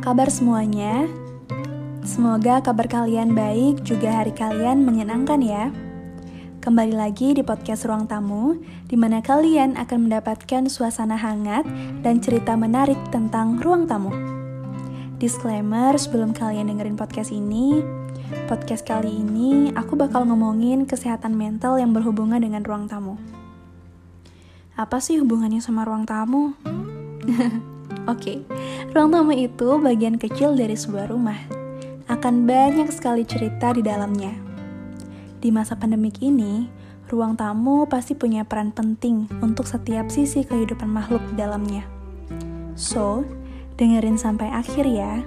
[0.00, 1.04] Kabar semuanya?
[2.08, 5.68] Semoga kabar kalian baik, juga hari kalian menyenangkan ya.
[6.64, 8.56] Kembali lagi di podcast Ruang Tamu,
[8.88, 11.68] di mana kalian akan mendapatkan suasana hangat
[12.00, 14.08] dan cerita menarik tentang ruang tamu.
[15.20, 17.84] Disclaimer sebelum kalian dengerin podcast ini,
[18.48, 23.20] podcast kali ini aku bakal ngomongin kesehatan mental yang berhubungan dengan ruang tamu.
[24.80, 26.56] Apa sih hubungannya sama ruang tamu?
[28.10, 28.90] Oke, okay.
[28.90, 31.38] ruang tamu itu bagian kecil dari sebuah rumah.
[32.10, 34.34] Akan banyak sekali cerita di dalamnya.
[35.38, 36.66] Di masa pandemik ini,
[37.06, 41.86] ruang tamu pasti punya peran penting untuk setiap sisi kehidupan makhluk di dalamnya.
[42.74, 43.22] So,
[43.78, 45.22] dengerin sampai akhir ya.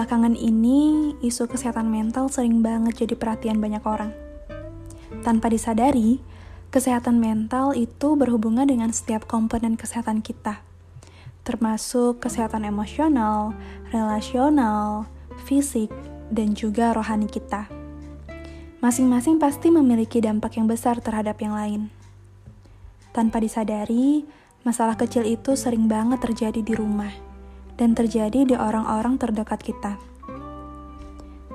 [0.00, 4.16] Belakangan ini, isu kesehatan mental sering banget jadi perhatian banyak orang.
[5.20, 6.24] Tanpa disadari,
[6.72, 10.64] kesehatan mental itu berhubungan dengan setiap komponen kesehatan kita,
[11.44, 13.52] termasuk kesehatan emosional,
[13.92, 15.04] relasional,
[15.44, 15.92] fisik,
[16.32, 17.68] dan juga rohani kita.
[18.80, 21.92] Masing-masing pasti memiliki dampak yang besar terhadap yang lain.
[23.12, 24.24] Tanpa disadari,
[24.64, 27.28] masalah kecil itu sering banget terjadi di rumah
[27.80, 29.96] dan terjadi di orang-orang terdekat kita.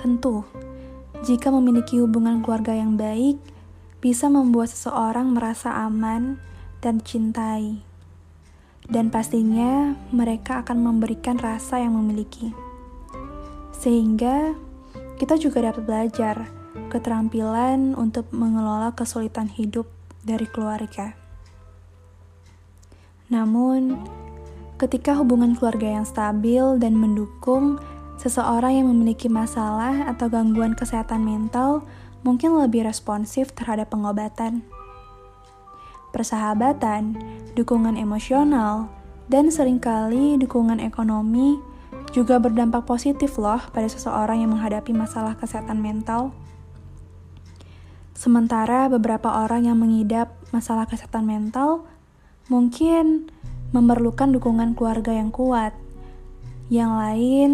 [0.00, 0.48] Tentu,
[1.20, 3.36] jika memiliki hubungan keluarga yang baik,
[4.00, 6.40] bisa membuat seseorang merasa aman
[6.80, 7.84] dan cintai.
[8.88, 12.52] Dan pastinya mereka akan memberikan rasa yang memiliki.
[13.76, 14.56] Sehingga
[15.20, 16.48] kita juga dapat belajar
[16.88, 19.88] keterampilan untuk mengelola kesulitan hidup
[20.24, 21.16] dari keluarga.
[23.32, 23.96] Namun,
[24.84, 27.80] ketika hubungan keluarga yang stabil dan mendukung,
[28.20, 31.80] seseorang yang memiliki masalah atau gangguan kesehatan mental
[32.20, 34.60] mungkin lebih responsif terhadap pengobatan.
[36.12, 37.16] Persahabatan,
[37.56, 38.92] dukungan emosional,
[39.32, 41.56] dan sering kali dukungan ekonomi
[42.12, 46.36] juga berdampak positif loh pada seseorang yang menghadapi masalah kesehatan mental.
[48.12, 51.88] Sementara beberapa orang yang mengidap masalah kesehatan mental
[52.52, 53.32] mungkin
[53.74, 55.74] memerlukan dukungan keluarga yang kuat.
[56.70, 57.52] Yang lain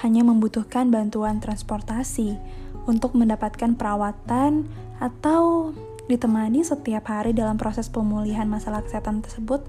[0.00, 2.38] hanya membutuhkan bantuan transportasi
[2.86, 4.70] untuk mendapatkan perawatan
[5.02, 5.74] atau
[6.06, 9.60] ditemani setiap hari dalam proses pemulihan masalah kesehatan tersebut.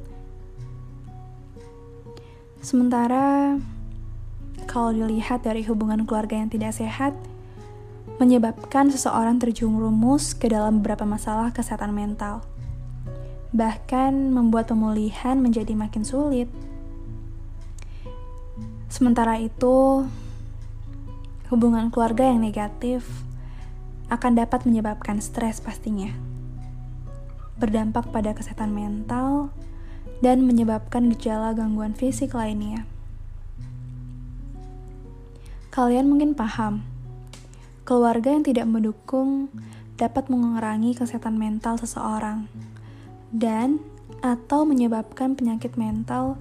[2.61, 3.57] Sementara
[4.69, 7.17] kalau dilihat dari hubungan keluarga yang tidak sehat,
[8.21, 12.45] menyebabkan seseorang terjerumus ke dalam beberapa masalah kesehatan mental
[13.49, 16.49] bahkan membuat pemulihan menjadi makin sulit.
[18.89, 20.05] Sementara itu,
[21.49, 23.05] hubungan keluarga yang negatif
[24.09, 26.13] akan dapat menyebabkan stres pastinya,
[27.57, 29.53] berdampak pada kesehatan mental,
[30.21, 32.85] dan menyebabkan gejala gangguan fisik lainnya.
[35.69, 36.81] Kalian mungkin paham,
[37.85, 39.53] keluarga yang tidak mendukung
[39.97, 42.49] dapat mengurangi kesehatan mental seseorang
[43.29, 43.79] dan
[44.19, 46.35] atau menyebabkan penyakit mental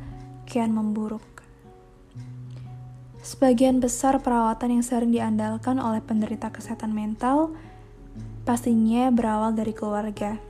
[0.48, 1.22] kian memburuk.
[3.20, 7.52] Sebagian besar perawatan yang sering diandalkan oleh penderita kesehatan mental
[8.48, 10.40] pastinya berawal dari keluarga.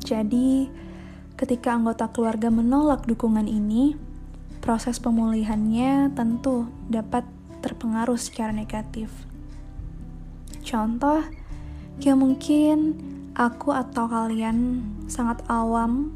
[0.00, 0.72] Jadi,
[1.36, 3.92] ketika anggota keluarga menolak dukungan ini,
[4.64, 7.28] proses pemulihannya tentu dapat
[7.60, 9.12] terpengaruh secara negatif.
[10.64, 11.20] Contoh
[12.00, 12.96] yang mungkin
[13.34, 16.14] aku atau kalian sangat awam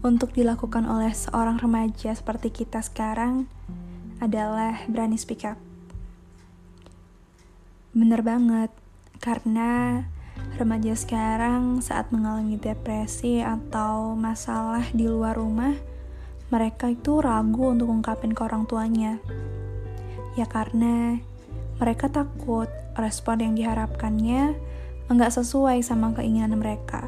[0.00, 3.48] untuk dilakukan oleh seorang remaja seperti kita sekarang
[4.20, 5.58] adalah berani speak up.
[7.96, 8.68] Bener banget,
[9.24, 10.04] karena
[10.60, 15.72] remaja sekarang saat mengalami depresi atau masalah di luar rumah,
[16.52, 19.16] mereka itu ragu untuk ungkapin ke orang tuanya.
[20.36, 21.16] Ya karena
[21.80, 24.56] mereka takut respon yang diharapkannya
[25.06, 27.06] enggak sesuai sama keinginan mereka.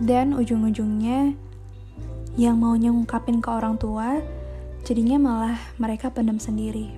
[0.00, 1.36] Dan ujung-ujungnya
[2.40, 4.22] yang maunya ngungkapin ke orang tua,
[4.86, 6.88] jadinya malah mereka pendam sendiri.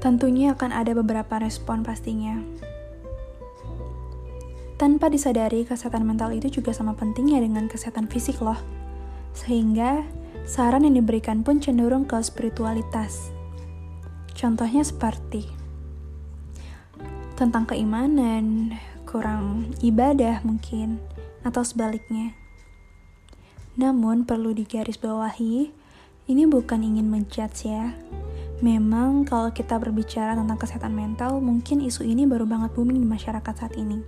[0.00, 2.40] Tentunya akan ada beberapa respon pastinya.
[4.76, 8.60] Tanpa disadari, kesehatan mental itu juga sama pentingnya dengan kesehatan fisik loh.
[9.32, 10.04] Sehingga,
[10.44, 13.32] saran yang diberikan pun cenderung ke spiritualitas.
[14.36, 15.65] Contohnya seperti
[17.36, 18.72] tentang keimanan,
[19.04, 20.96] kurang ibadah mungkin,
[21.44, 22.32] atau sebaliknya.
[23.76, 25.68] Namun perlu digarisbawahi,
[26.32, 27.92] ini bukan ingin menjudge ya.
[28.64, 33.52] Memang kalau kita berbicara tentang kesehatan mental, mungkin isu ini baru banget booming di masyarakat
[33.52, 34.00] saat ini.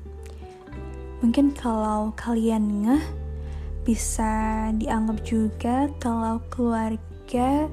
[1.21, 3.05] Mungkin kalau kalian ngeh,
[3.85, 7.69] bisa dianggap juga kalau keluarga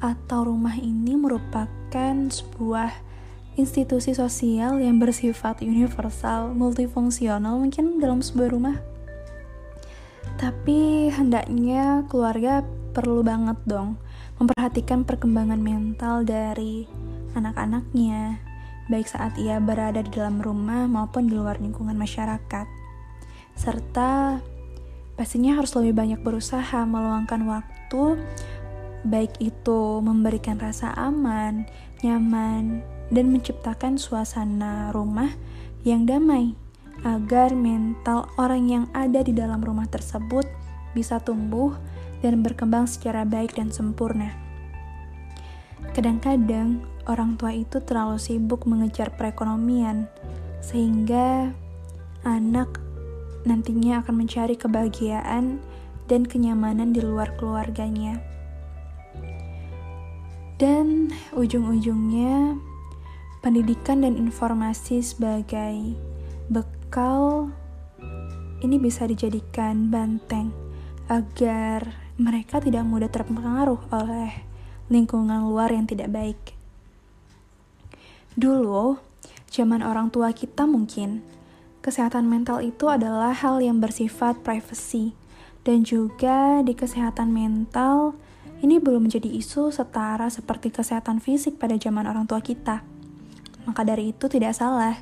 [0.00, 3.13] atau rumah ini merupakan sebuah
[3.54, 8.76] institusi sosial yang bersifat universal, multifungsional mungkin dalam sebuah rumah.
[10.34, 13.98] Tapi hendaknya keluarga perlu banget dong
[14.38, 16.90] memperhatikan perkembangan mental dari
[17.38, 18.42] anak-anaknya,
[18.90, 22.66] baik saat ia berada di dalam rumah maupun di luar lingkungan masyarakat.
[23.54, 24.42] Serta
[25.14, 28.18] pastinya harus lebih banyak berusaha meluangkan waktu,
[29.06, 31.62] baik itu memberikan rasa aman,
[32.02, 35.32] nyaman, dan menciptakan suasana rumah
[35.84, 36.56] yang damai
[37.04, 40.48] agar mental orang yang ada di dalam rumah tersebut
[40.96, 41.76] bisa tumbuh
[42.24, 44.32] dan berkembang secara baik dan sempurna.
[45.92, 50.08] Kadang-kadang orang tua itu terlalu sibuk mengejar perekonomian,
[50.64, 51.52] sehingga
[52.24, 52.80] anak
[53.44, 55.60] nantinya akan mencari kebahagiaan
[56.08, 58.16] dan kenyamanan di luar keluarganya.
[60.56, 62.56] Dan ujung-ujungnya,
[63.44, 65.92] pendidikan dan informasi sebagai
[66.48, 67.52] bekal
[68.64, 70.48] ini bisa dijadikan banteng
[71.12, 74.32] agar mereka tidak mudah terpengaruh oleh
[74.88, 76.40] lingkungan luar yang tidak baik.
[78.32, 78.96] Dulu,
[79.52, 81.20] zaman orang tua kita mungkin,
[81.84, 85.12] kesehatan mental itu adalah hal yang bersifat privacy,
[85.68, 88.16] dan juga di kesehatan mental
[88.64, 92.93] ini belum menjadi isu setara seperti kesehatan fisik pada zaman orang tua kita.
[93.64, 94.96] Maka dari itu tidak salah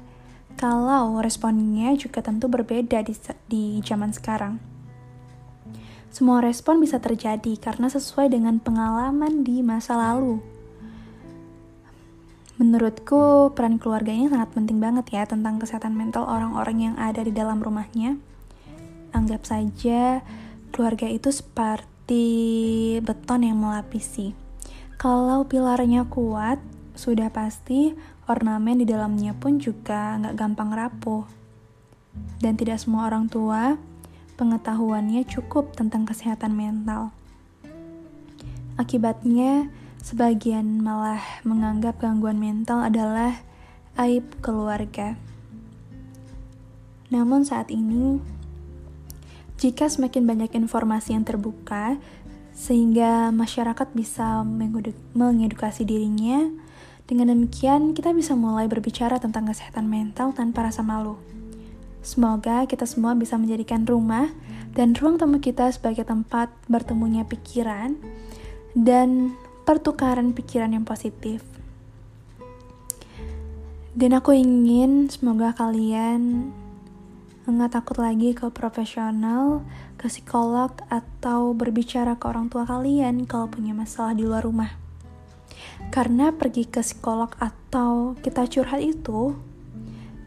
[0.56, 3.14] kalau responnya juga tentu berbeda di,
[3.48, 4.60] di zaman sekarang.
[6.12, 10.44] Semua respon bisa terjadi karena sesuai dengan pengalaman di masa lalu.
[12.60, 17.32] Menurutku, peran keluarga ini sangat penting banget ya tentang kesehatan mental orang-orang yang ada di
[17.32, 18.20] dalam rumahnya.
[19.16, 20.20] Anggap saja
[20.68, 22.22] keluarga itu seperti
[23.00, 24.36] beton yang melapisi.
[25.00, 26.60] Kalau pilarnya kuat,
[26.92, 27.96] sudah pasti
[28.28, 31.24] ornamen di dalamnya pun juga nggak gampang rapuh.
[32.38, 33.80] Dan tidak semua orang tua
[34.36, 37.14] pengetahuannya cukup tentang kesehatan mental.
[38.76, 39.68] Akibatnya,
[40.00, 43.38] sebagian malah menganggap gangguan mental adalah
[44.00, 45.14] aib keluarga.
[47.12, 48.16] Namun saat ini,
[49.60, 52.00] jika semakin banyak informasi yang terbuka,
[52.56, 54.42] sehingga masyarakat bisa
[55.14, 56.48] mengedukasi dirinya,
[57.06, 61.18] dengan demikian kita bisa mulai berbicara tentang kesehatan mental tanpa rasa malu.
[62.02, 64.30] Semoga kita semua bisa menjadikan rumah
[64.74, 67.94] dan ruang temu kita sebagai tempat bertemunya pikiran
[68.74, 71.46] dan pertukaran pikiran yang positif.
[73.92, 76.50] Dan aku ingin semoga kalian
[77.42, 79.66] nggak takut lagi ke profesional,
[79.98, 84.78] ke psikolog, atau berbicara ke orang tua kalian kalau punya masalah di luar rumah.
[85.92, 89.36] Karena pergi ke psikolog atau kita curhat itu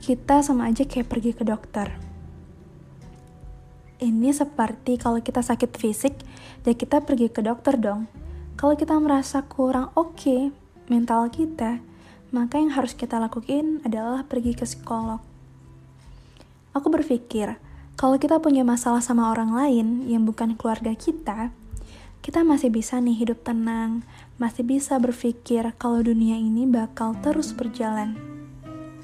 [0.06, 1.90] kita sama aja kayak pergi ke dokter.
[3.98, 6.14] Ini seperti kalau kita sakit fisik,
[6.62, 8.06] ya kita pergi ke dokter dong.
[8.54, 10.42] Kalau kita merasa kurang oke okay,
[10.86, 11.82] mental kita,
[12.30, 15.18] maka yang harus kita lakukan adalah pergi ke psikolog.
[16.78, 17.58] Aku berpikir,
[17.98, 21.50] kalau kita punya masalah sama orang lain yang bukan keluarga kita,
[22.26, 24.02] kita masih bisa nih hidup tenang,
[24.42, 28.18] masih bisa berpikir kalau dunia ini bakal terus berjalan.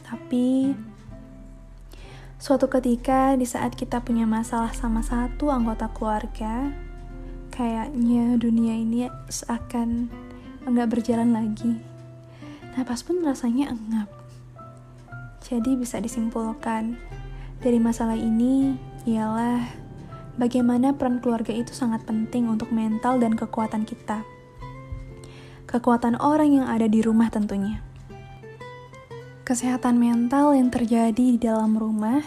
[0.01, 0.73] Tapi
[2.41, 6.73] Suatu ketika di saat kita punya masalah sama satu anggota keluarga,
[7.53, 10.09] kayaknya dunia ini seakan
[10.65, 11.77] enggak berjalan lagi.
[12.73, 14.09] Napas pun rasanya engap.
[15.45, 16.97] Jadi bisa disimpulkan
[17.61, 18.73] dari masalah ini
[19.05, 19.61] ialah
[20.39, 24.23] bagaimana peran keluarga itu sangat penting untuk mental dan kekuatan kita.
[25.67, 27.79] Kekuatan orang yang ada di rumah tentunya.
[29.47, 32.23] Kesehatan mental yang terjadi di dalam rumah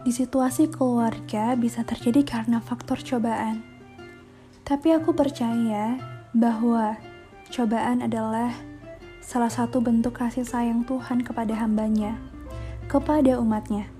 [0.00, 3.60] di situasi keluarga bisa terjadi karena faktor cobaan.
[4.64, 5.98] Tapi aku percaya
[6.32, 6.96] bahwa
[7.50, 8.54] cobaan adalah
[9.20, 12.16] salah satu bentuk kasih sayang Tuhan kepada hambanya,
[12.88, 13.90] kepada umatnya.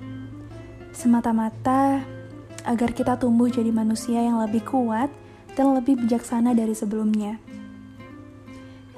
[0.95, 2.01] Semata-mata
[2.65, 5.09] agar kita tumbuh jadi manusia yang lebih kuat
[5.55, 7.37] dan lebih bijaksana dari sebelumnya.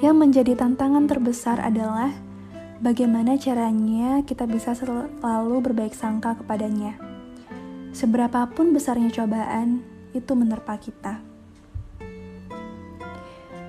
[0.02, 2.11] Yang menjadi tantangan terbesar adalah
[2.83, 6.99] bagaimana caranya kita bisa selalu berbaik sangka kepadanya.
[7.95, 11.21] Seberapapun besarnya cobaan, itu menerpa kita.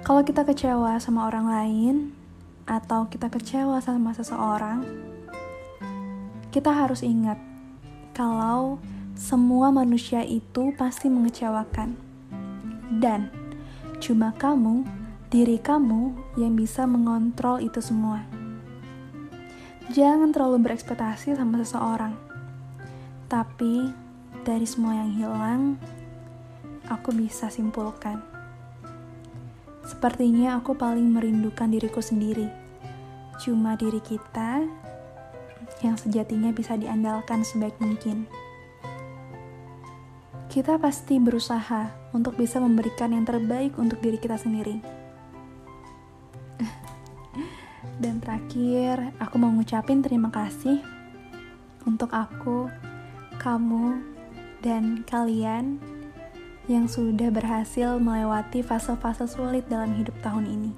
[0.03, 1.95] Kalau kita kecewa sama orang lain,
[2.63, 4.83] atau kita kecewa sama seseorang,
[6.51, 7.35] kita harus ingat
[8.15, 8.79] kalau
[9.33, 11.97] semua manusia itu pasti mengecewakan,
[13.01, 13.33] dan
[13.97, 14.85] cuma kamu,
[15.33, 18.21] diri kamu, yang bisa mengontrol itu semua.
[19.89, 22.13] Jangan terlalu berekspektasi sama seseorang,
[23.25, 23.89] tapi
[24.45, 25.61] dari semua yang hilang,
[26.85, 28.21] aku bisa simpulkan
[29.81, 32.53] Sepertinya aku paling merindukan diriku sendiri.
[33.41, 34.61] Cuma diri kita
[35.81, 38.29] yang sejatinya bisa diandalkan sebaik mungkin.
[40.53, 44.77] Kita pasti berusaha untuk bisa memberikan yang terbaik untuk diri kita sendiri.
[48.03, 50.77] Dan terakhir, aku mau ngucapin terima kasih
[51.89, 52.69] untuk aku,
[53.41, 53.97] kamu,
[54.61, 55.81] dan kalian
[56.69, 60.71] yang sudah berhasil melewati fase-fase sulit dalam hidup tahun ini.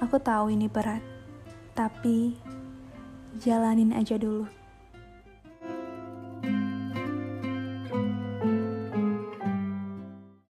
[0.00, 1.04] Aku tahu ini berat,
[1.76, 2.32] tapi
[3.44, 4.55] jalanin aja dulu.